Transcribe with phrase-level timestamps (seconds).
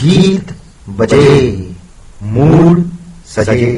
[0.00, 0.52] गीत
[0.98, 1.24] बजे।
[2.24, 2.78] मूड
[3.28, 3.72] सजे।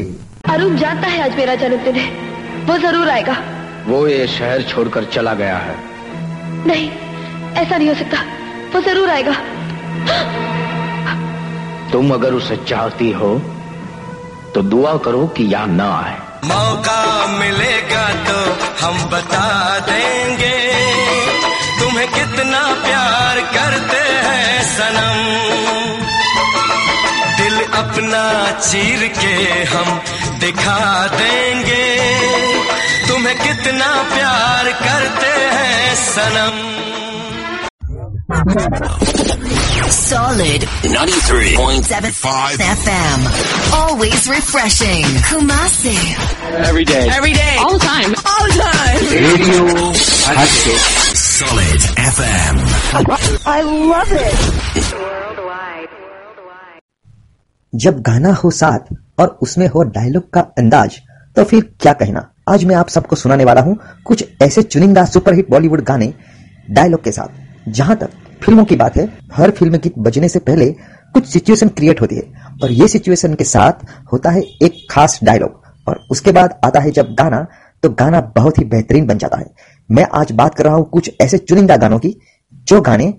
[0.51, 2.06] अरुण जानता है आज मेरा जन्मदिन है।
[2.67, 3.37] वो ज़रूर आएगा।
[3.87, 5.74] वो ये शहर छोड़कर चला गया है।
[6.66, 6.88] नहीं
[7.54, 8.19] ऐसा नहीं हो सकता।
[8.74, 9.35] वो ज़रूर आएगा।
[11.93, 13.34] तुम अगर उसे चाहती हो
[14.54, 16.16] तो दुआ करो कि यहाँ ना आए।
[16.46, 18.39] मौका मिलेगा तो
[18.80, 19.46] हम बता
[19.89, 20.57] देंगे
[21.80, 25.82] तुम्हें कितना प्यार करते हैं सनम।
[27.71, 28.23] अपना
[28.59, 29.36] चीर के
[29.73, 29.99] हम
[30.40, 30.80] दिखा
[31.17, 31.86] देंगे
[33.08, 36.66] तुम्हें कितना प्यार करते हैं सनम
[40.08, 43.20] Solid 93.75 FM.
[43.80, 45.04] Always refreshing.
[45.30, 45.98] Kumasi.
[46.70, 47.09] Every day.
[47.17, 47.55] Every day.
[47.59, 48.16] All the time.
[48.31, 49.02] All the time.
[49.13, 49.91] Radio
[50.40, 50.77] हटके
[51.23, 52.55] Solid FM.
[53.45, 54.38] I love it.
[57.73, 60.98] जब गाना हो साथ और उसमें हो डायलॉग का अंदाज
[61.37, 62.29] तो फिर क्या कहना?
[62.48, 66.12] आज मैं आप सबको सुनाने वाला हूँ कुछ ऐसे चुनिंदा सुपरहिट बॉलीवुड गाने
[66.69, 67.29] डायलॉग के साथ,
[67.69, 68.11] जहाँ तक
[68.42, 70.70] फ़िल्मों की बात है। हर फ़िल्म गीत बजने से पहले
[71.14, 72.23] कुछ सिचुएशन क्रिएट होती है
[72.62, 76.91] और ये सिचुएशन के साथ होता है एक खास डायलॉग और उसके बाद आता है
[76.91, 77.47] जब गाना
[77.83, 79.47] तो गाना बहुत ही बेहतरीन बन जाता है।
[79.91, 82.14] मैं आज बात कर रहा हूँ कुछ ऐसे चुनिंदा गानों की,
[82.67, 83.12] जो गाने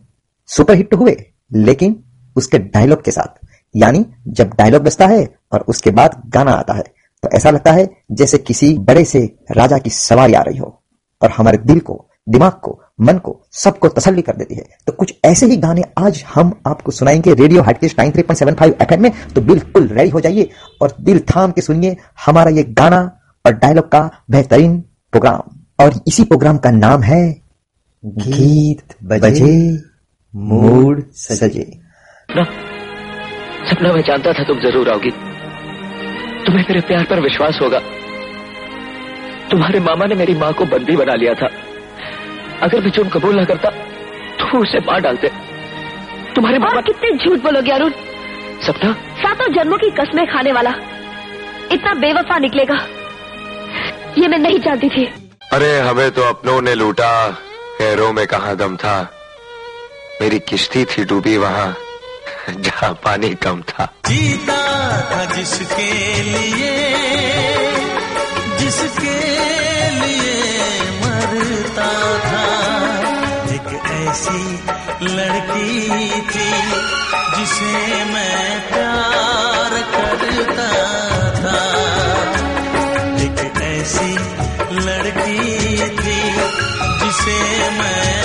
[0.49, 1.15] सुपरहिट हुए,
[1.51, 2.03] लेकिन
[2.35, 3.41] उसके डायलॉग के साथ।
[3.75, 6.83] यानी जब डायलॉग बजता है और उसके बाद गाना आता है
[7.23, 10.83] तो ऐसा लगता है जैसे किसी बड़े से राजा की सवारी आ रही हो
[11.21, 15.13] और हमारे दिल को दिमाग को मन को सबको तसल्ली कर देती है। तो कुछ
[15.25, 18.93] ऐसे ही गाने आज हम आपको सुनाएँगे radio Hatkesh nine three point seven five F
[18.99, 20.49] में। तो बिल्कुल रेडी हो जाइए
[20.81, 23.01] और दिल थाम के सुनिए हमारा ये गाना
[23.45, 24.79] और डायलॉग का बेहतरीन
[25.11, 25.41] प्रोग्राम
[25.79, 27.41] और इसी प्रोग्राम का नाम है
[28.05, 29.81] गीत बजे
[30.35, 31.79] मूड सजे।
[33.73, 35.09] सपना मैं जानता था तुम ज़रूर आओगी।
[36.45, 37.79] तुम्हें मेरे प्यार पर विश्वास होगा।
[39.51, 41.47] तुम्हारे मामा ने मेरी माँ को बंदी बना लिया था।
[42.61, 43.69] अगर मैं जुर्म कबूल न करता
[44.39, 45.27] तो उसे मार डालते।
[46.35, 47.91] तुम्हारे मामा और कितने झूठ बोलोगे अरुण?
[48.61, 48.91] सपना?
[48.93, 50.73] सातों जन्मों की कस्में खाने वाला।
[51.71, 52.75] इतना बेवफा निकलेगा।
[54.17, 55.05] ये मैं नहीं जानती थी।
[55.53, 57.29] अरे हमें तो अपनों ने लूटा।
[57.79, 59.13] गैरों में कहा दम था।
[60.21, 61.75] मेरी किश्ती थी डूबी वहाँ।
[62.49, 64.61] जहाँ पानी कम था। जीता
[65.11, 66.73] था जिसके लिए
[68.59, 69.15] जिसके
[69.89, 72.45] लिए मरता था।
[73.55, 74.43] एक ऐसी
[75.05, 75.81] लड़की
[76.21, 76.49] थी
[77.37, 80.71] जिसे मैं प्यार करता
[81.39, 81.57] था।
[83.21, 84.13] एक ऐसी
[84.75, 86.19] लड़की थी
[86.99, 88.22] जिसे मैं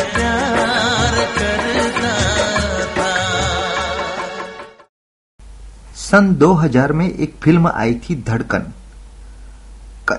[5.99, 8.73] सन 2000 में एक फ़िल्म आई थी धड़कन।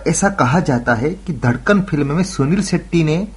[0.07, 3.27] ऐसा कहा जाता है कि धड़कन फ़िल्म में सुनील शेट्टी ने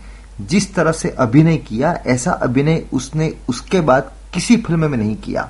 [0.42, 5.48] जिस तरह से अभिनय किया, ऐसा अभिनय उसने उसके बाद किसी फ़िल्म में नहीं किया।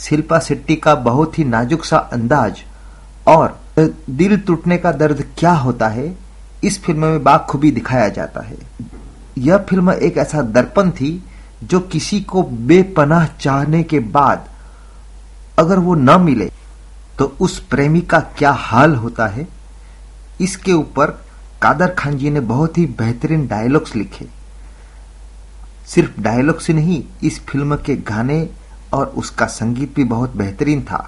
[0.00, 2.62] शिल्पा शेट्टी का बहुत ही नाजुक सा अंदाज
[3.28, 6.14] और दिल टूटने का दर्द क्या होता है,
[6.64, 8.56] इस फ़िल्म में बाखूबी दिखाया जाता है।
[9.38, 11.12] यह फ़िल्म एक ऐसा दर्पण थी
[11.64, 14.48] जो किसी को बेपनाह चाहने के बाद
[15.58, 16.50] अगर वो न मिले
[17.18, 19.46] तो उस प्रेमी का क्या हाल होता है?
[20.40, 21.10] इसके ऊपर
[21.62, 24.26] कादर खान जी ने बहुत ही बेहतरीन डायलॉग्स लिखे।
[25.86, 28.48] सिर्फ़ डायलॉग्स ही नहीं, इस फ़िल्म के गाने
[28.92, 30.98] और उसका संगीत भी बहुत बेहतरीन था।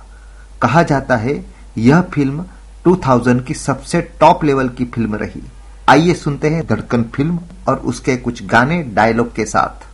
[0.63, 1.45] कहा जाता है,
[1.79, 2.45] यह फ़िल्म
[2.85, 5.43] 2000 की सबसे टॉप लेवल की फ़िल्म रही।
[5.89, 7.39] आइए सुनते हैं धड़कन फ़िल्म
[7.69, 9.87] और उसके कुछ गाने डायलॉग के साथ।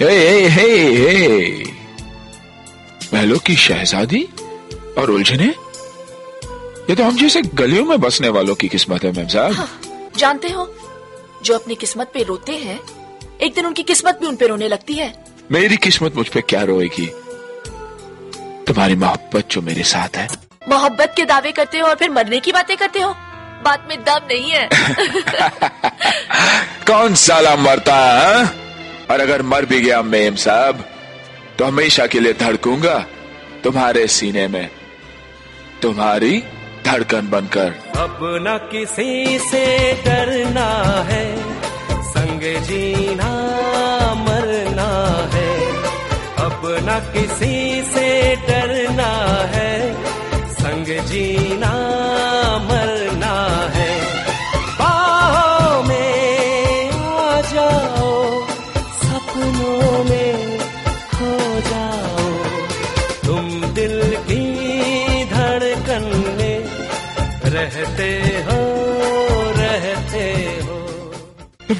[0.00, 1.85] हे हे हे हे
[3.14, 4.28] महलों की शहजादी
[4.98, 5.54] और उलझने?
[6.90, 9.80] ये तो हम जैसे गलियों में बसने वालों की किस्मत है मैम साहब हाँ,
[10.16, 10.74] जानते हो
[11.44, 12.80] जो अपनी किस्मत पे रोते हैं
[13.42, 15.14] एक दिन उनकी किस्मत भी उन पे रोने लगती है।
[15.52, 17.06] मेरी किस्मत मुझ पे क्या रोएगी?
[18.66, 20.28] तुम्हारी मोहब्बत जो मेरे साथ है।
[20.68, 23.16] मोहब्बत के दावे करते हो और फिर मरने की बातें करते हो?
[23.64, 24.68] बात में दम नहीं है।
[26.86, 28.54] कौन साला मरता है हाँ?
[29.10, 30.84] और अगर मर भी गया मेम साहब
[31.58, 33.06] तो हमेशा के लिए धड़कूँगा
[33.64, 34.70] तुम्हारे सीने में।
[35.82, 36.42] तुम्हारी
[36.84, 40.68] धड़कन बनकर। अब न किसी से डरना
[41.08, 41.24] है,
[42.02, 43.30] संग जीना
[44.14, 44.90] मरना
[45.34, 45.52] है।
[46.36, 49.12] अब न किसी से डरना
[49.54, 49.94] है,
[50.52, 51.74] संग जीना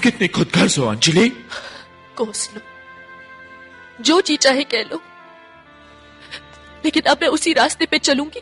[0.06, 1.28] कितनी खुदगर्ज हो अंजलि?
[2.16, 2.60] कोस लो।
[4.00, 5.02] जो जी चाहे कह लो।
[6.84, 8.40] लेकिन अब मैं उसी रास्ते पे चलूँगी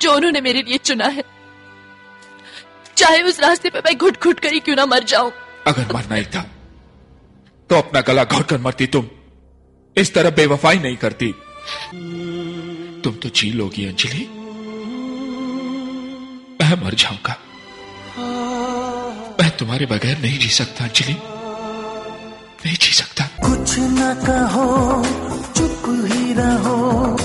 [0.00, 1.24] जो उन्होंने मेरे लिए चुना है।
[2.96, 5.32] चाहे उस रास्ते पे मैं घुट घुट कर ही क्यों ना मर जाऊँ।
[5.66, 6.42] अगर मरना ही था
[7.70, 9.08] तो अपना गला घोट कर मरती तुम।
[9.96, 11.32] इस तरह बेवफाई नहीं करती।
[13.04, 14.28] तुम तो जी लोगी अंजलि।
[16.60, 17.42] मैं मर जाऊँगा।
[19.40, 21.12] मैं तुम्हारे बगैर नहीं जी सकता, अंजलि।
[22.66, 25.02] नहीं जी सकता। कुछ न कहो,
[25.56, 27.16] चुप ही रहो।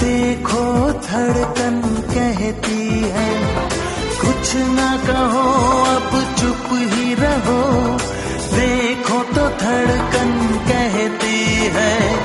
[0.00, 1.82] देखो, धड़कन
[2.14, 3.56] कहती है।
[4.20, 7.98] कुछ न कहो, अब चुप ही रहो।
[8.56, 12.16] देखो तो धड़कन कहती है।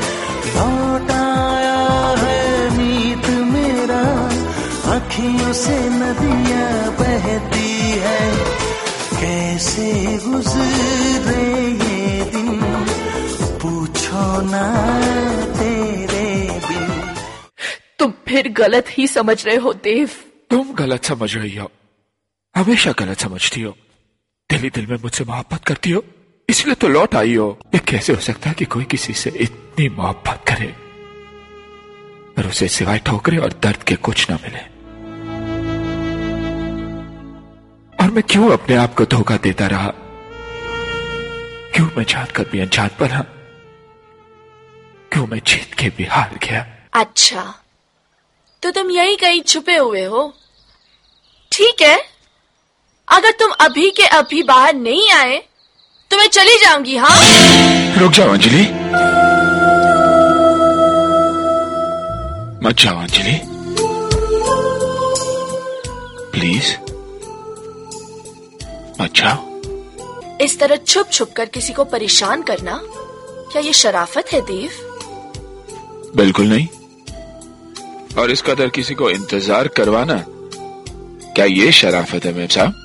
[0.56, 4.30] लौट आया है नीत मेरा।
[4.96, 8.65] अखियों से नदियाँ बहती है।
[9.26, 12.62] कैसे गुजरे ये दिन?
[13.62, 14.76] पूछो ना
[15.60, 17.16] तेरे बिन।
[18.00, 20.10] तुम फिर गलत ही समझ रहे हो देव।
[20.50, 21.72] तुम गलत समझ रही हो।
[22.56, 23.72] हमेशा गलत समझती हो।
[24.52, 26.04] दिली दिल में मुझसे मोहब्बत करती हो।
[26.50, 29.90] इसलिए तो लौट आई हो। ये कैसे हो सकता है कि कोई किसी से इतनी
[29.90, 30.76] मोहब्बत करे?
[32.38, 34.75] और उसे सिवाय ठोकरे और दर्द के कुछ ना मिले।
[38.06, 39.92] और मैं क्यों अपने आप को धोखा देता रहा?
[41.76, 43.20] क्यों मैं जान कर भी अनजान बना?
[45.12, 46.66] क्यों मैं जीत के भी हार गया?
[46.94, 47.44] अच्छा
[48.64, 50.22] तो तुम यही कहीं छुपे हुए हो।
[51.52, 51.98] ठीक है
[53.08, 55.38] अगर तुम अभी के अभी बाहर नहीं आए
[56.12, 57.18] तो मैं चली जाऊँगी हाँ?
[57.98, 58.64] रुक जाओ अंजलि।
[62.68, 63.40] मत जाओ अंजलि।
[66.32, 66.85] प्लीज़।
[69.02, 72.80] जाओ इस तरह छुप छुप कर किसी को परेशान करना
[73.52, 74.70] क्या ये शराफत है देव?
[76.16, 76.68] बिल्कुल नहीं।
[78.18, 80.24] और इस कदर किसी को इंतज़ार करवाना
[81.36, 82.85] क्या ये शराफत है मेम साहब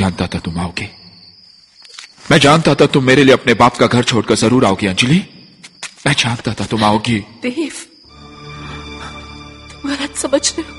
[0.00, 0.88] जानता था तुम आओगे।
[2.30, 5.18] मैं जानता था तुम मेरे लिए अपने बाप का घर छोड़कर ज़रूर आओगी अंजलि।
[6.06, 7.72] मैं जानता था तुम आओगी। देव
[9.86, 10.76] गलत समझ रहे हो।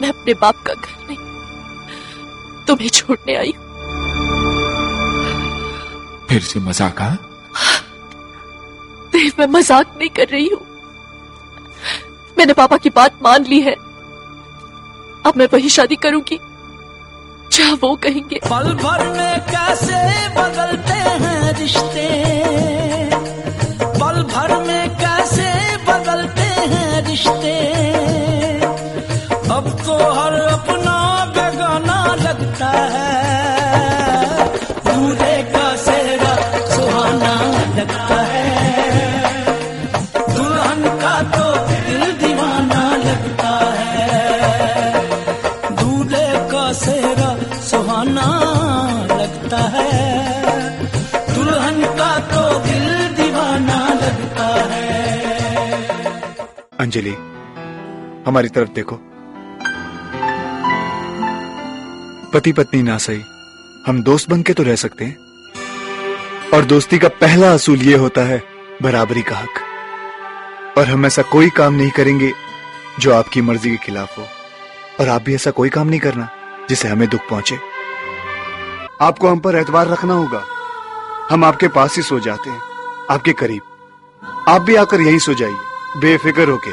[0.00, 1.16] मैं अपने बाप का घर नहीं
[2.66, 3.52] तुम्हें छोड़ने आई
[6.28, 7.16] फिर से मज़ाक हाँ?
[9.12, 10.60] देव मैं मज़ाक नहीं कर रही हूँ।
[12.38, 13.74] मैंने पापा की बात मान ली है।
[15.26, 16.38] अब मैं वही शादी करूँगी।
[17.52, 20.00] जहाँ वो कहेंगे। पल भर में कैसे
[20.36, 22.41] बदलते हैं रिश्ते?
[56.82, 57.12] अंजलि,
[58.26, 58.98] हमारी तरफ़ देखो।
[62.34, 63.20] पति पत्नी ना सही,
[63.86, 65.16] हम दोस्त बन के तो रह सकते हैं।
[66.54, 68.42] और दोस्ती का पहला असूल ये होता है,
[68.82, 69.60] बराबरी का हक।
[70.78, 72.32] और हम ऐसा कोई काम नहीं करेंगे
[73.00, 74.26] जो आपकी मर्ज़ी के खिलाफ हो।
[75.00, 76.28] और आप भी ऐसा कोई काम नहीं करना
[76.68, 77.58] जिसे हमें दुख पहुँचे।
[79.00, 80.44] आपको हम पर एतबार रखना होगा।
[81.30, 82.60] हम आपके पास ही सो जाते हैं,
[83.10, 83.62] आपके करीब।
[84.48, 86.70] आप भी आकर यहीं सो जाइए। बेफिक्र होके।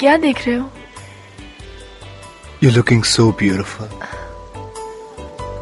[0.00, 0.70] क्या देख रहे हो?
[2.62, 3.86] यू लुकिंग सो ब्यूटिफुल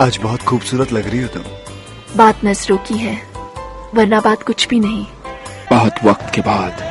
[0.01, 1.43] आज बहुत खूबसूरत लग रही हो तुम।
[2.17, 3.15] बात नज़रों की है
[3.95, 5.07] वरना बात कुछ भी नहीं।
[5.71, 6.85] बहुत वक्त के बाद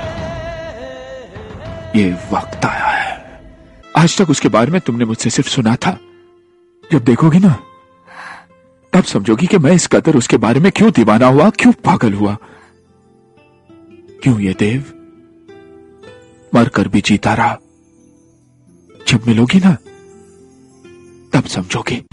[1.95, 3.13] ये वक्त आया है।
[3.97, 5.97] आज तक उसके बारे में तुमने मुझसे सिर्फ़ सुना था।
[6.91, 7.55] जब देखोगी ना
[8.93, 12.37] तब समझोगी कि मैं इस कदर उसके बारे में क्यों दीवाना हुआ क्यों पागल हुआ।
[14.23, 14.91] क्यों ये देव
[16.55, 17.57] मरकर भी जीता रहा।
[19.07, 19.77] जब मिलोगी ना
[21.33, 22.03] तब समझोगी।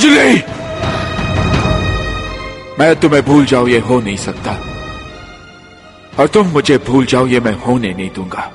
[0.00, 0.42] अंजलि!
[2.78, 4.50] मैं तुम्हें भूल जाऊँ ये हो नहीं सकता।
[6.18, 8.50] और तुम मुझे भूल जाओ ये मैं होने नहीं दूँगा।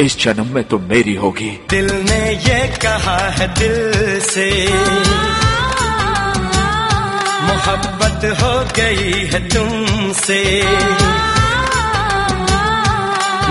[0.00, 4.68] इस जन्म में तुम मेरी होगी। दिल ने ये कहा है दिल से।
[7.42, 10.62] मोहब्बत हो गई है तुमसे।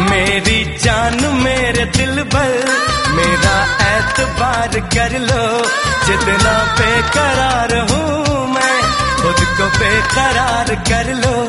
[0.10, 2.80] मेरी जान मेरे दिल पर
[3.20, 3.58] मेरा
[3.98, 5.66] एतबार कर लो।
[6.08, 8.82] जितना बेकरार हूँ मैं,
[9.16, 11.44] खुद को बेकरार कर लो।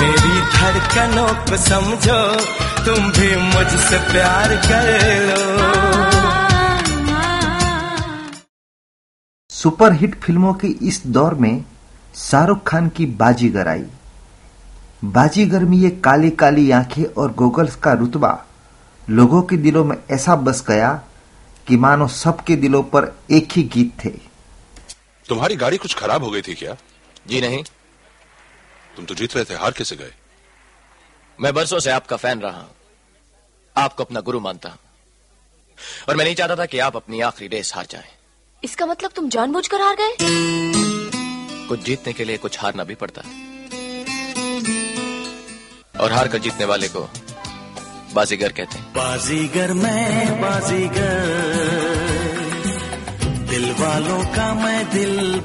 [0.00, 2.36] मेरी धड़कनों को समझो,
[2.84, 4.88] तुम भी मुझसे प्यार कर
[5.26, 5.42] लो।
[9.50, 11.64] सुपरहिट फ़िल्मों के इस दौर में
[12.14, 13.84] शाहरुख खान की बाजीगर आई।
[15.04, 18.46] बाजीगर में ये काली काली आँखें और गोगल्स का रुतबा
[19.12, 20.92] लोगों के दिलों में ऐसा बस गया
[21.66, 24.10] कि मानो सबके दिलों पर एक ही गीत थे।
[25.28, 26.76] तुम्हारी गाड़ी कुछ खराब हो गई थी क्या?
[27.26, 27.64] जी नहीं।
[28.96, 30.12] तुम तो जीत रहे थे हार कैसे गए?
[31.40, 32.70] मैं बरसों से आपका फ़ैन रहा हूँ।
[33.76, 34.78] आपको अपना गुरु मानता हूँ।
[36.08, 38.08] और मैं नहीं चाहता था कि आप अपनी आखिरी रेस हार जाएँ।
[38.64, 40.16] इसका मतलब तुम जानबूझकर हार गए?
[41.68, 43.30] कुछ जीतने के लिए कुछ हारना भी पड़ता है।
[46.00, 47.10] और हार कर जीतने वाले को
[48.14, 51.22] बाजीगर कहते हैं। बाजीगर मैं, बाजीगर।
[53.50, 55.40] दिल वालों का मैं दिल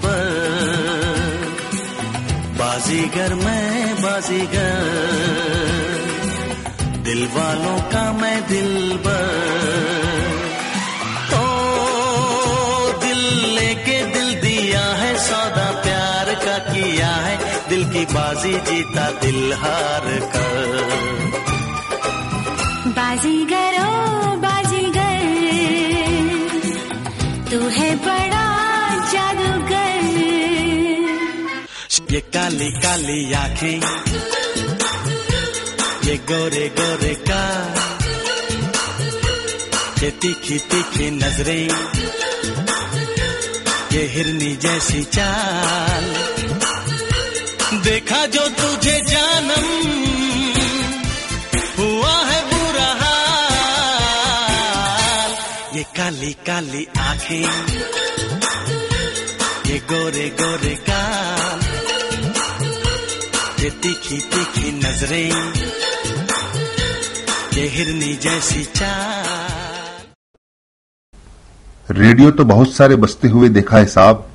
[2.57, 4.83] बाजीगर मैं, बाजीगर।
[7.03, 8.97] दिल वालों का मैं दिल
[11.33, 11.47] ओ,
[12.99, 19.53] दिल लेके दिल दिया है, सौदा प्यार का किया है। दिल की बाजी जीता दिल
[19.53, 21.56] हार कर।
[27.95, 28.45] बड़ा
[32.11, 33.79] ये काली काली आँखें,
[36.07, 37.43] ये गोरे गोरे का।
[40.03, 41.67] ये तीखी तीखी नज़रें,
[43.91, 46.05] ये हिरनी जैसी चाल।
[47.83, 49.96] देखा जो तुझे जानम
[56.07, 57.47] काली काली आँखें।
[59.67, 61.59] ये गोरे गोरे गाल
[63.59, 65.31] ये तीखी तीखी नज़रें।
[67.53, 70.05] ये हिरनी जैसी चाल।
[71.91, 74.25] रेडियो तो बहुत सारे बसते हुए देखा है साहब,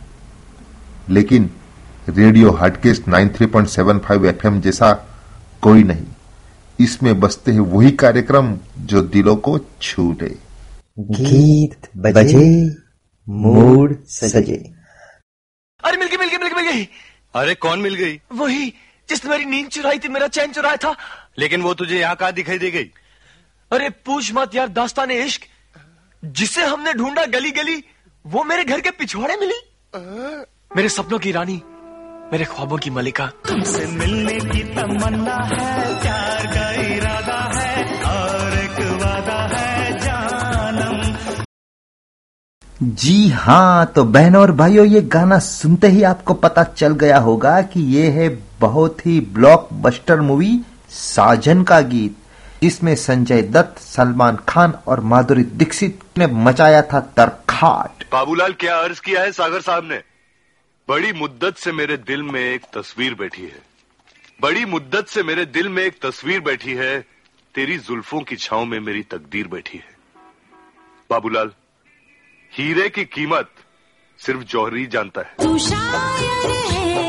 [1.11, 1.51] लेकिन
[2.09, 4.93] रेडियो हाटकेस्ट 93.75 एफएम जैसा
[5.63, 6.07] कोई नहीं।
[6.79, 10.52] इसमें बसते हैं वही कार्यक्रम जो दिलों को छू ले
[10.99, 12.47] गीत बजे
[13.29, 14.57] मूड सजे।
[15.85, 16.89] अरे मिल गई मिल गई मिल गई मिल गई।
[17.35, 18.21] अरे कौन मिल गई?
[18.33, 18.75] वही
[19.09, 20.95] जिसने मेरी नींद चुराई थी मेरा चैन चुराया था।
[21.39, 22.91] लेकिन वो तुझे यहाँ कहा दिखाई दे गई?
[23.71, 25.43] अरे पूछ मत यार दास्तान इश्क।
[26.25, 27.83] जिसे हमने ढूंढा गली गली
[28.27, 29.61] वो मेरे घर के पिछवाड़े मिली।
[30.77, 31.63] मेरे सपनों की रानी
[32.33, 37.22] मेरे ख्वाबों की मलिका। तुमसे मिलने की तमन्ना है प्यार का इरादा।
[42.83, 47.63] जी हाँ तो बहनों और भाइयों, ये गाना सुनते ही आपको पता चल गया होगा
[47.63, 48.29] कि ये है
[48.61, 50.61] बहुत ही ब्लॉकबस्टर मूवी
[50.91, 52.17] साजन का गीत।
[52.63, 59.01] इसमें संजय दत्त, सलमान खान और माधुरी दीक्षित ने मचाया था तरखाट। बाबूलाल, क्या अर्ज़
[59.01, 60.03] किया है सागर साहब ने?
[60.89, 63.63] बड़ी मुद्दत से मेरे दिल में एक तस्वीर बैठी है।
[64.43, 67.01] बड़ी मुद्दत से मेरे दिल में एक तस्वीर बैठी है।
[67.55, 69.97] तेरी जुल्फों की छांव में मेरी तकदीर बैठी है।
[71.11, 71.51] बाबूलाल
[72.59, 73.51] हीरे की कीमत
[74.19, 77.02] सिर्फ़ जौहरी जानता है। तू शायर है।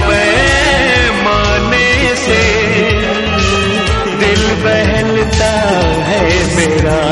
[0.00, 1.88] पैमाने
[2.24, 2.42] से
[4.22, 5.52] दिल बहलता
[6.08, 6.22] है
[6.56, 7.11] मेरा।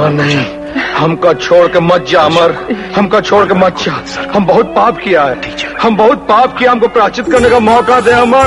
[0.00, 0.46] अमर नहीं।
[0.94, 4.04] हमको छोड़ के मत जा, अमर। हमको छोड़ के मत जा।
[4.34, 5.40] हम बहुत पाप किया है।
[5.82, 8.46] हम बहुत पाप किया, हमको प्राचित करने का मौका दे, अमर।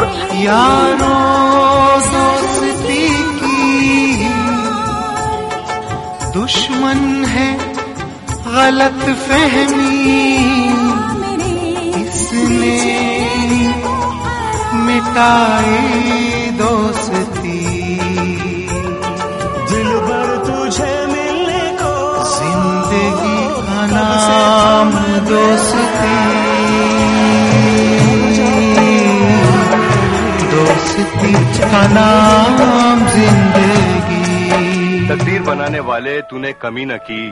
[6.34, 7.74] दुश्मन है
[8.48, 10.34] गलत फहमी।
[12.06, 12.78] इसने
[14.74, 16.43] मिटाई
[24.24, 24.92] नाम
[25.28, 26.12] दोस्ती।
[30.54, 37.24] दोस्ती का नाम ज़िंदगी। तकदीर बनाने वाले तूने कमी न की।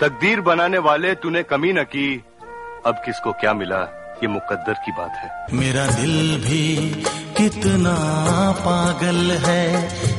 [0.00, 2.08] तकदीर बनाने वाले तूने कमी न की।
[2.86, 3.80] अब किसको क्या मिला
[4.22, 6.64] ये मुकद्दर की बात है। मेरा दिल भी
[7.36, 7.94] कितना
[8.60, 9.64] पागल है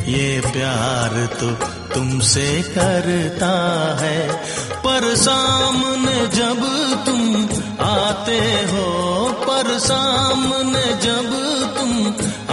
[0.08, 1.52] ये प्यार तो
[1.94, 3.52] तुमसे करता
[4.02, 4.20] है।
[4.82, 6.62] पर सामने जब
[7.06, 7.22] तुम
[7.86, 8.40] आते
[8.72, 8.86] हो,
[9.44, 11.30] पर सामने जब
[11.78, 11.92] तुम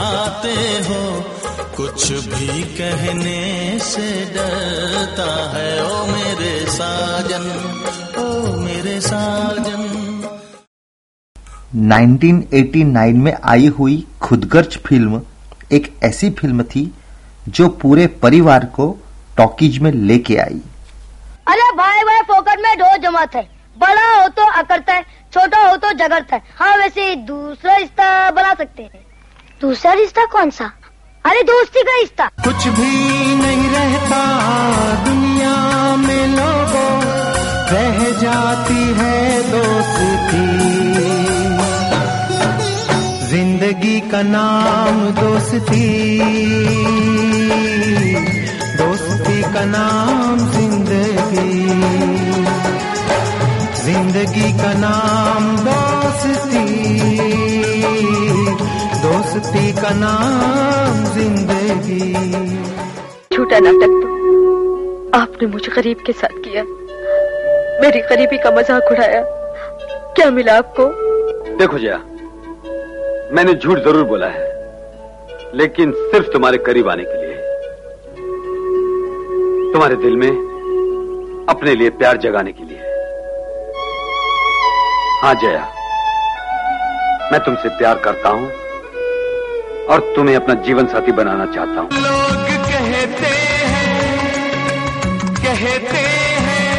[0.03, 0.55] आते
[0.88, 1.01] हो,
[1.77, 7.49] कुछ भी कहने से डरता है, ओ मेरे साजन,
[8.19, 9.87] ओ मेरे साजन।
[11.75, 15.23] 1989 में आई हुई खुदगर्ज फ़िल्म
[15.73, 16.95] एक ऐसी फ़िल्म थी
[17.49, 18.97] जो पूरे परिवार को
[19.37, 20.61] टॉकीज में लेके आई।
[21.48, 23.42] अरे भाई भाई फोकट में ढो जमात है।
[23.76, 28.52] बड़ा हो तो अकड़ता है छोटा हो तो जगड़ता है। हाँ वैसे दूसरा रिश्ता बना
[28.54, 29.00] सकते हैं।
[29.61, 30.70] दूसरा रिश्ता कौन सा?
[31.24, 32.90] अरे दोस्ती का रिश्ता। कुछ भी
[33.37, 34.20] नहीं रहता
[35.04, 35.54] दुनिया
[35.96, 36.90] में लोगों
[37.72, 39.16] रह जाती है
[39.50, 40.46] दोस्ती।
[43.30, 45.87] ज़िंदगी का नाम दोस्ती।
[48.78, 50.38] दोस्ती का नाम
[50.88, 51.51] ज़िंदगी।
[53.79, 56.62] ज़िंदगी का नाम दोस्ती।
[59.03, 62.09] दोस्ती का नाम ज़िंदगी।
[63.37, 64.09] झूठा नाटक तो
[65.18, 66.64] आपने मुझे गरीब के साथ किया।
[67.83, 69.22] मेरी गरीबी का मज़ाक उड़ाया।
[70.16, 70.90] क्या मिला आपको?
[71.59, 71.98] देखो जया
[73.35, 74.46] मैंने झूठ ज़रूर बोला है
[75.55, 77.37] लेकिन सिर्फ़ तुम्हारे करीब आने के लिए।
[79.72, 80.47] तुम्हारे दिल में
[81.48, 82.78] अपने लिए प्यार जगाने के लिए।
[85.22, 85.64] हाँ जया,
[87.32, 88.50] मैं तुमसे प्यार करता हूँ
[89.90, 93.87] और तुम्हें अपना जीवन साथी बनाना चाहता हूँ। लोग कहते हैं
[95.42, 96.02] कहते
[96.44, 96.76] हैं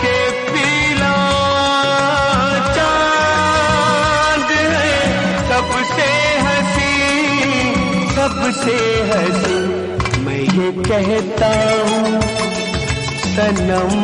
[0.00, 0.14] कि
[0.50, 1.16] पीला
[2.76, 4.92] चाँद है
[5.50, 6.08] सबसे
[6.46, 6.94] हसी
[8.14, 8.76] सबसे
[9.12, 9.58] हसी।
[10.24, 12.43] मैं ये कहता हूँ
[13.34, 13.94] सनम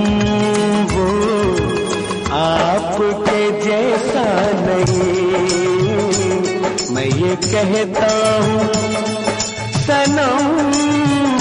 [0.91, 1.05] वो
[2.37, 4.25] आपके जैसा
[4.61, 5.35] नहीं।
[6.95, 8.65] मैं ये कहता हूँ,
[9.77, 10.49] सनम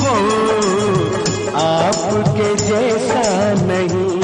[0.04, 0.14] वो
[1.62, 3.24] आपके जैसा
[3.64, 4.22] नहीं।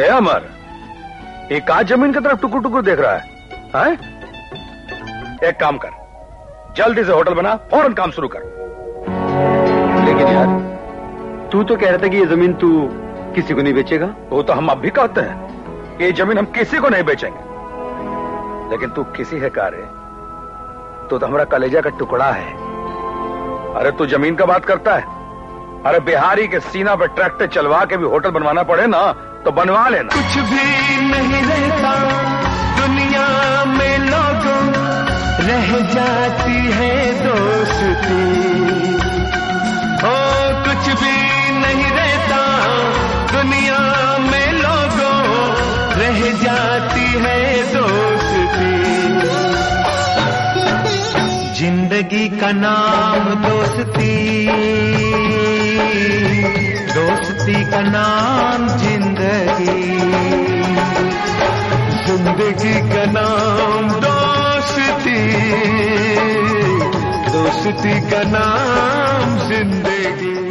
[0.00, 0.48] ए अमर,
[1.52, 3.22] एक आज ज़मीन की तरफ़ टुकुर टुकुर देख रहा है,
[3.76, 3.92] हैं?
[5.44, 5.92] एक काम कर,
[6.76, 8.42] जल्दी से होटल बना, फ़ौरन काम शुरू कर।
[10.06, 10.67] लेकिन यार
[11.52, 12.68] तू तो कह रहा था कि ये ज़मीन तू
[13.34, 14.06] किसी को नहीं बेचेगा?
[14.30, 17.38] वो तो हम अब भी कहते हैं ये ज़मीन हम किसी को नहीं बेचेंगे।
[18.70, 19.76] लेकिन तू किसी है कार्य?
[21.10, 22.52] तो, तो हमारा कलेजा का टुकड़ा है।
[23.74, 25.04] अरे तू ज़मीन का बात करता है।
[25.82, 29.12] अरे बिहारी के सीना पे ट्रैक्टर चलवा के भी होटल बनवाना पड़े ना
[29.44, 30.64] तो बनवा लेना। कुछ भी
[31.10, 31.94] नहीं रहता
[32.80, 33.28] दुनिया
[33.64, 34.64] में लोगों
[35.46, 36.92] रह जाती है
[37.26, 38.22] दोस्ती।
[39.98, 40.16] ओ
[40.64, 41.27] कुछ भी
[41.60, 42.40] नहीं रहता।
[43.32, 43.80] दुनिया
[44.18, 45.20] में लोगों,
[45.98, 47.38] रह जाती है
[47.74, 48.72] दोस्ती।
[51.58, 54.14] ज़िंदगी का नाम दोस्ती।
[56.94, 59.86] दोस्ती का नाम ज़िंदगी।
[62.06, 65.20] ज़िंदगी का नाम दोस्ती।
[67.32, 70.47] दोस्ती का नाम ज़िंदगी।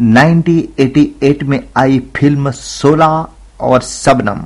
[0.00, 3.08] 1988 में आई फ़िल्म सोला
[3.60, 4.44] और सबनम।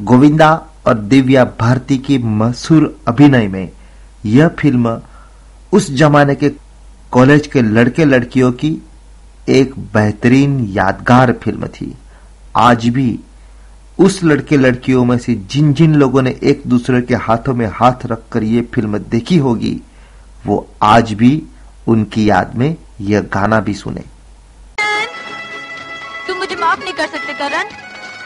[0.00, 0.50] गोविंदा
[0.86, 3.68] और दिव्या भारती की मशहूर अभिनय में
[4.26, 5.00] यह फ़िल्म
[5.72, 6.48] उस जमाने के
[7.12, 8.70] कॉलेज के लड़के लड़कियों की
[9.48, 11.94] एक बेहतरीन यादगार फ़िल्म थी।
[12.56, 13.18] आज भी
[13.98, 18.06] उस लड़के लड़कियों में से जिन जिन लोगों ने एक दूसरे के हाथों में हाथ
[18.06, 19.80] रखकर ये फ़िल्म देखी होगी,
[20.46, 21.42] वो आज भी
[21.88, 24.04] उनकी याद में यह गाना भी सुने।
[26.74, 27.68] माफ़ नहीं कर सकते करण।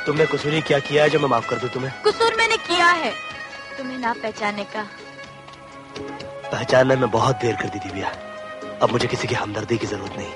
[0.07, 1.93] तुमने कसूर ही क्या किया है जो मैं माफ़ कर दूँ तुम्हें?
[2.07, 3.13] कसूर मैंने किया है।
[3.79, 4.85] तुम्हें ना पहचाने का।
[6.53, 8.13] पहचानने में बहुत देर कर दी दिव्या।
[8.83, 10.33] अब मुझे किसी की हमदर्दी की ज़रूरत नहीं।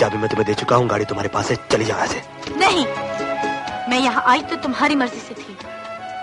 [0.00, 2.22] चाबी मैं तुम्हें दे चुका हूँ गाड़ी तुम्हारे पास है चली जाओ यहाँ से
[2.56, 2.86] नहीं।
[3.90, 5.56] मैं यहाँ आई तो तुम्हारी मर्ज़ी से थी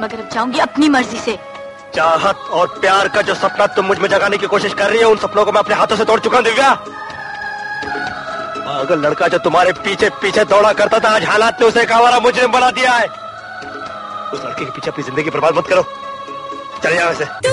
[0.01, 1.37] मगर अब जाऊँगी अपनी मर्ज़ी से।
[1.95, 5.17] चाहत और प्यार का जो सपना तुम मुझमें जगाने की कोशिश कर रही हो उन
[5.17, 6.73] सपनों को मैं अपने हाथों से तोड़ चुका हूँ दिव्या।
[8.65, 12.47] अगर लड़का जो तुम्हारे पीछे पीछे दौड़ा करता था, आज हालात ने उसे कावारा मुझे
[12.47, 15.84] बना दिया है। उस लड़के के पीछे अपनी ज़िंदगी बर्बाद मत करो।
[16.84, 17.52] चले जाओ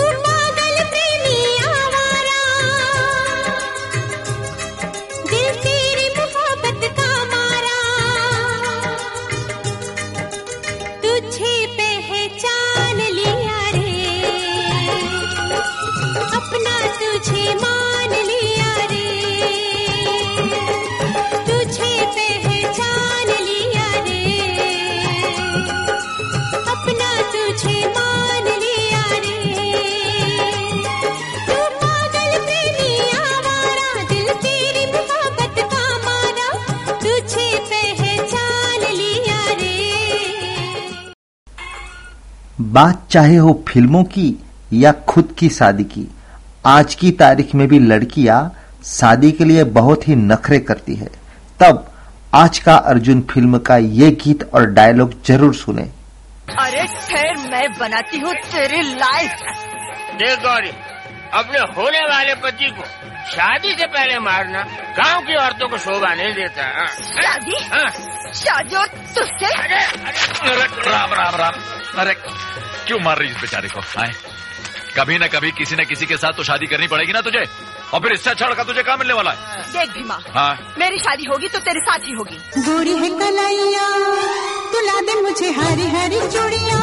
[42.71, 44.35] बात चाहे हो फ़िल्मों की
[44.73, 46.07] या खुद की शादी की
[46.67, 48.39] आज की तारीख में भी लड़कियाँ
[48.85, 51.09] शादी के लिए बहुत ही नखरे करती है।
[51.61, 51.87] तब
[52.35, 55.83] आज का अर्जुन फ़िल्म का ये गीत और डायलॉग ज़रूर सुने।
[56.59, 59.43] अरे फिर मैं बनाती हूँ तेरी लाइफ
[60.15, 60.39] देख
[61.39, 62.85] अपने होने वाले पति को
[63.33, 64.63] शादी से पहले मारना
[64.99, 67.59] गाँव की औरतों को शोभा नहीं देता हाँ। शादी?
[68.41, 68.87] शादी और
[69.19, 69.53] तुझसे?
[69.63, 71.55] अरे राम राम राम।
[72.01, 72.15] अरे
[72.87, 74.13] क्यों मार रही इस बेचारे को आए
[74.97, 77.45] कभी न कभी किसी न किसी के साथ तो शादी करनी पड़ेगी ना तुझे
[77.95, 79.63] और फिर इससे अच्छा लड़का तुझे कहाँ मिलने वाला है?
[79.73, 83.87] देख भीमा हाँ। मेरी शादी होगी तो तेरे साथ ही होगी। गोरी है कलाइया
[84.73, 86.79] तुला दे मुझे हरी हरी चूड़िया।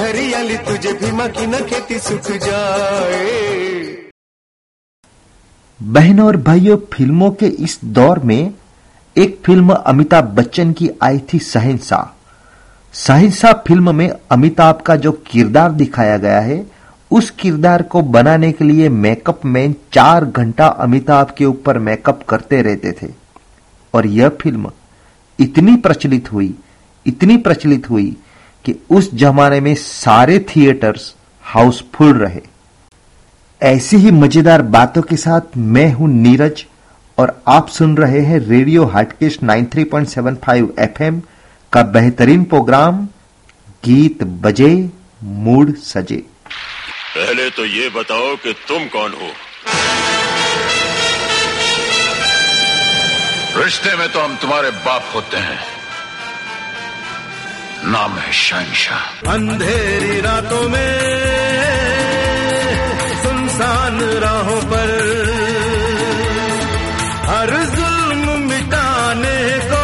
[0.00, 3.28] हरियाली तुझे भीमा की न खेती सूख जाए।
[5.80, 8.54] बहनों और भाइयों, फ़िल्मों के इस दौर में
[9.16, 11.98] एक फ़िल्म अमिताभ बच्चन की आई थी सहिंसा
[12.94, 16.64] सहिंसा फ़िल्म में अमिताभ का जो किरदार दिखाया गया है,
[17.10, 22.62] उस किरदार को बनाने के लिए मेकअप मैन चार घंटा अमिताभ के ऊपर मेकअप करते
[22.62, 23.12] रहते थे।
[23.94, 24.70] और यह फ़िल्म
[25.38, 26.54] इतनी प्रचलित हुई,
[27.06, 28.16] इतनी प्रचलित हुई
[28.64, 32.40] कि उस जमाने में सारे थिएटर्स हाउसफुल रहे।
[33.62, 36.64] ऐसी ही मज़ेदार बातों के साथ मैं हूँ नीरज
[37.18, 41.22] और आप सुन रहे हैं रेडियो हाटकेश 93.75 एफएम
[41.72, 43.08] का बेहतरीन प्रोग्राम,
[43.84, 44.90] गीत बजे,
[45.22, 46.16] मूड सजे।
[47.16, 49.28] पहले तो ये बताओ कि तुम कौन हो?
[53.62, 55.79] रिश्ते में तो हम तुम्हारे बाप होते हैं।
[57.84, 60.92] नाम है शहनशाह। अंधेरी रातों में
[63.22, 64.90] सुनसान राहों पर
[67.28, 69.40] हर जुल्म मिटाने
[69.72, 69.82] को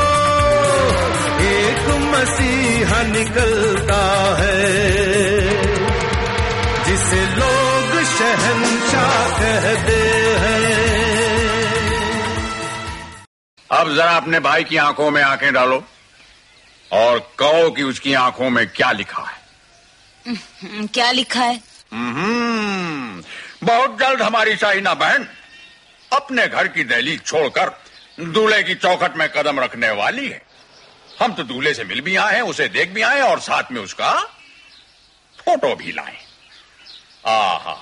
[1.46, 4.02] एक मसीहा निकलता
[4.38, 4.60] है
[6.86, 10.00] जिसे लोग शहनशाह कहते
[10.44, 10.64] हैं।
[13.70, 15.82] अब जरा अपने भाई की आँखों में आँखें डालो।
[16.96, 19.38] और कहो कि उसकी आँखों में क्या लिखा है?
[20.26, 21.60] हम्म, क्या लिखा है?
[21.92, 23.22] हम्म,
[23.64, 25.26] बहुत जल्द हमारी शाहीना बहन
[26.10, 27.72] अपने घर की दहलीज छोड़कर
[28.20, 30.42] दूल्हे की चौखट में कदम रखने वाली है।
[31.20, 33.80] हम तो दूल्हे से मिल भी आए हैं उसे देख भी आए और साथ में
[33.80, 34.12] उसका
[35.38, 36.16] फ़ोटो भी लाए।
[37.26, 37.76] आहा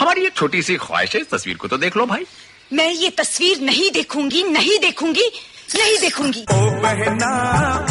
[0.00, 2.26] हमारी एक छोटी सी ख्वाहिश है इस तस्वीर को तो देख लो भाई।
[2.72, 5.30] मैं ये तस्वीर नहीं देखूँगी नहीं देखूँगी।
[5.74, 7.30] नहीं देखूँगी। ओ बहना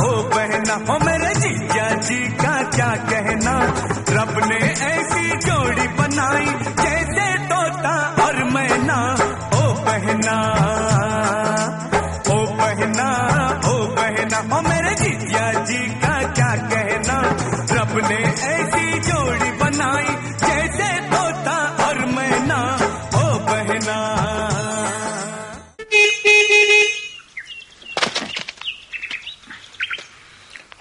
[0.06, 3.56] ओ बहना हो मेरे जीजा जी का क्या कहना?
[4.18, 4.60] रब ने
[4.92, 6.46] ऐसी जोड़ी बनाई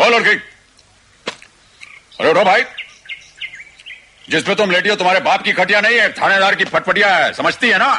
[0.05, 0.35] ओ लड़की
[2.21, 2.63] अरे उठो भाई।
[4.31, 7.69] जिसपे तुम लेटी हो तुम्हारे बाप की खटिया नहीं है थानेदार की फटफटिया है समझती
[7.71, 7.93] है ना?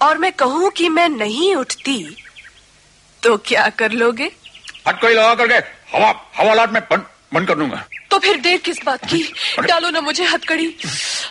[0.00, 1.98] और मैं कहूँ कि मैं नहीं उठती
[3.22, 4.30] तो क्या कर लोगे?
[4.88, 5.54] हटको ही लगा करके
[5.96, 9.22] हवा हवालात में बंद बंद कर दूँगा। तो फिर देर किस बात की?
[9.66, 10.74] डालो ना मुझे हथकड़ी।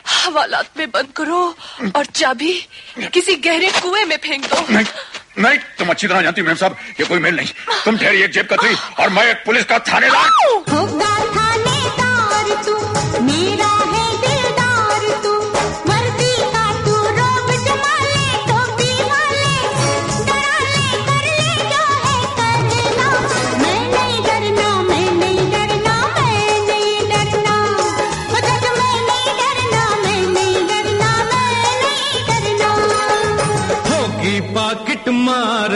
[0.08, 1.42] हवालात में बंद करो
[1.96, 2.54] और चाबी
[3.14, 4.84] किसी गहरे कुएँ में फेंक दो।
[5.40, 7.48] नहीं, तुम अच्छी तरह जानती मैम साहब, ये कोई मेल नहीं।
[7.86, 10.30] तुम ठहरी एक जेब कतरी और मैं एक पुलिस का थानेदार।
[10.70, 11.10] होगा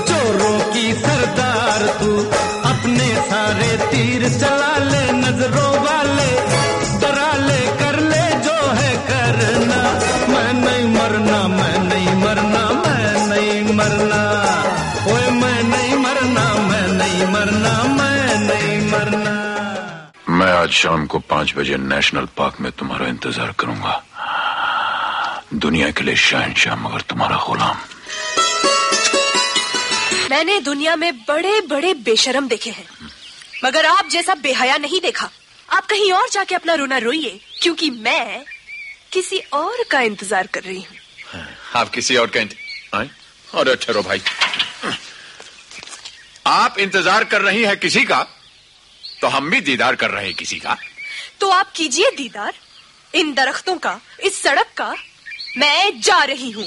[0.10, 2.12] चोरों की सरदार तू।
[2.70, 6.30] अपने सारे तीर चला ले, नज़रों वाले।
[7.02, 9.82] डरा ले कर ले जो है करना।
[10.30, 14.22] मैं नहीं मरना, मैं नहीं मरना, मैं नहीं मरना।
[15.14, 19.36] ओए, मैं नहीं मरना, मैं नहीं मरना, मैं नहीं मरना।
[20.30, 24.02] मैं आज शाम को पाँच बजे नेशनल पार्क में तुम्हारा इंतज़ार करूँगा।
[25.54, 27.78] दुनिया के लिए शहनशाह मगर तुम्हारा गुलाम।
[30.32, 32.86] मैंने दुनिया में बड़े बड़े बेशरम देखे हैं।
[33.66, 35.30] मगर आप जैसा बेहया नहीं देखा।
[35.70, 38.44] आप कहीं और जाके अपना रोना रोइए क्योंकि मैं
[39.14, 42.56] किसी और का इंतज़ार कर रही हूँ। आप किसी और का इंत...
[42.94, 43.10] आए?
[43.50, 44.22] अरे ठहरो भाई।
[46.48, 48.26] आप इंतज़ार कर रही हैं किसी का
[49.22, 50.78] तो हम भी दीदार कर रहे हैं किसी का।
[51.40, 52.54] तो आप कीजिए दीदार।
[53.14, 54.94] इन दरख्तों का इस सड़क का
[55.58, 56.66] मैं जा रही हूँ।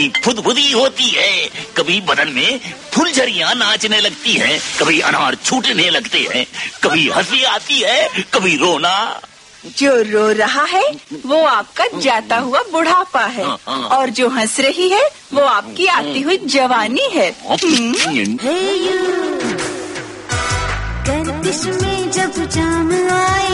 [0.00, 2.60] कभी फुदफुदी होती है। कभी बदन में
[2.92, 6.44] फुलझरियाँ नाचने लगती हैं कभी अनार छूटने लगते हैं
[6.82, 8.94] कभी हँसी आती है कभी रोना।
[9.78, 10.84] जो रो रहा है
[11.26, 16.36] वो आपका जाता हुआ बुढ़ापा है। और जो हंस रही है वो आपकी आती हुई
[16.46, 18.36] जवानी है। हम्म।
[21.08, 23.49] गर्दिश में जब जाम आएँगे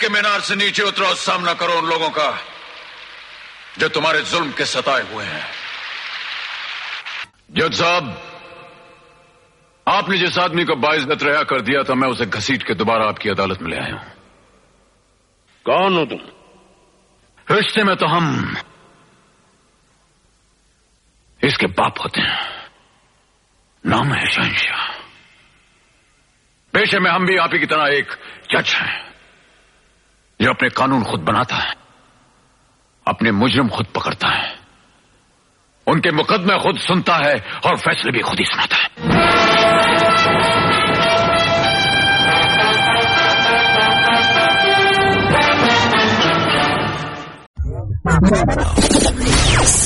[0.00, 2.28] के मीनार से नीचे उतरो और सामना करो उन लोगों का
[3.78, 5.46] जो तुम्हारे जुल्म के सताए हुए हैं।
[7.50, 8.04] जज साहब
[9.88, 13.28] आपने जिस आदमी को बाइज्जत रिहा कर दिया था मैं उसे घसीट के दोबारा आपकी
[13.28, 14.12] अदालत में ले आया हूँ।
[15.64, 16.20] कौन हो तुम?
[17.56, 18.56] रिश्ते में तो हम
[21.44, 22.70] इसके बाप होते हैं।
[23.86, 24.86] नाम है शहनशाह।
[26.72, 28.12] पेशे में हम भी आप ही की तरह एक
[28.50, 29.10] जज हैं।
[30.42, 31.74] जो अपने कानून खुद बनाता है।
[33.08, 34.58] अपने मुजरम खुद पकड़ता है।
[35.86, 38.90] उनके मुकदमे खुद सुनता है और फैसले भी खुद ही सुनाता है।